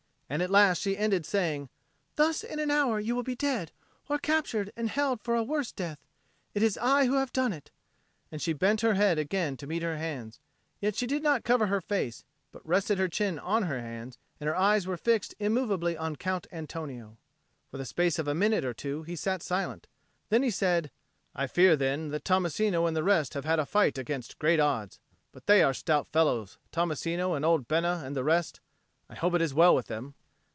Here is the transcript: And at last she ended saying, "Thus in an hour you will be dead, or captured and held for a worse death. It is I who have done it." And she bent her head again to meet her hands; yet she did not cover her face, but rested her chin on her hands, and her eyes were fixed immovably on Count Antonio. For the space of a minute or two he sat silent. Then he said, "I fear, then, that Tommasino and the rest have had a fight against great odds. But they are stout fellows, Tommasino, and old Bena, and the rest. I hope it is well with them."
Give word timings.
And 0.31 0.41
at 0.41 0.49
last 0.49 0.81
she 0.81 0.95
ended 0.97 1.25
saying, 1.25 1.67
"Thus 2.15 2.41
in 2.41 2.57
an 2.59 2.71
hour 2.71 3.01
you 3.01 3.17
will 3.17 3.21
be 3.21 3.35
dead, 3.35 3.73
or 4.07 4.17
captured 4.17 4.71
and 4.77 4.87
held 4.89 5.21
for 5.21 5.35
a 5.35 5.43
worse 5.43 5.73
death. 5.73 5.99
It 6.53 6.63
is 6.63 6.77
I 6.77 7.05
who 7.07 7.15
have 7.15 7.33
done 7.33 7.51
it." 7.51 7.69
And 8.31 8.41
she 8.41 8.53
bent 8.53 8.79
her 8.79 8.93
head 8.93 9.19
again 9.19 9.57
to 9.57 9.67
meet 9.67 9.83
her 9.83 9.97
hands; 9.97 10.39
yet 10.79 10.95
she 10.95 11.05
did 11.05 11.21
not 11.21 11.43
cover 11.43 11.67
her 11.67 11.81
face, 11.81 12.23
but 12.53 12.65
rested 12.65 12.97
her 12.97 13.09
chin 13.09 13.39
on 13.39 13.63
her 13.63 13.81
hands, 13.81 14.17
and 14.39 14.47
her 14.47 14.55
eyes 14.55 14.87
were 14.87 14.95
fixed 14.95 15.35
immovably 15.37 15.97
on 15.97 16.15
Count 16.15 16.47
Antonio. 16.49 17.17
For 17.69 17.77
the 17.77 17.83
space 17.83 18.17
of 18.17 18.29
a 18.29 18.33
minute 18.33 18.63
or 18.63 18.73
two 18.73 19.03
he 19.03 19.17
sat 19.17 19.43
silent. 19.43 19.85
Then 20.29 20.43
he 20.43 20.49
said, 20.49 20.91
"I 21.35 21.45
fear, 21.45 21.75
then, 21.75 22.07
that 22.11 22.23
Tommasino 22.23 22.85
and 22.87 22.95
the 22.95 23.03
rest 23.03 23.33
have 23.33 23.43
had 23.43 23.59
a 23.59 23.65
fight 23.65 23.97
against 23.97 24.39
great 24.39 24.61
odds. 24.61 24.97
But 25.33 25.47
they 25.47 25.61
are 25.61 25.73
stout 25.73 26.07
fellows, 26.07 26.57
Tommasino, 26.71 27.33
and 27.33 27.43
old 27.43 27.67
Bena, 27.67 28.01
and 28.05 28.15
the 28.15 28.23
rest. 28.23 28.61
I 29.09 29.15
hope 29.15 29.33
it 29.33 29.41
is 29.41 29.53
well 29.53 29.75
with 29.75 29.87
them." 29.87 30.15